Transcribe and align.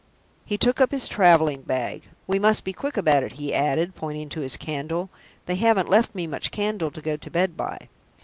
He 0.45 0.57
took 0.57 0.81
up 0.81 0.89
his 0.89 1.07
traveling 1.07 1.61
bag. 1.61 2.09
"We 2.25 2.39
must 2.39 2.63
be 2.63 2.73
quick 2.73 2.97
about 2.97 3.21
it," 3.21 3.33
he 3.33 3.53
added, 3.53 3.93
pointing 3.93 4.29
to 4.29 4.39
his 4.41 4.57
candle. 4.57 5.11
"They 5.45 5.57
haven't 5.57 5.91
left 5.91 6.15
me 6.15 6.25
much 6.25 6.49
candle 6.49 6.89
to 6.89 7.01
go 7.01 7.17
to 7.17 7.29
bed 7.29 7.55
by." 7.55 7.87